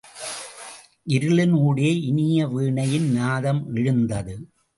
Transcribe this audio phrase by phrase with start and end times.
[1.09, 4.35] இருளின் ஊடே இனிய வீணையின் நாதம் எழுந்தது.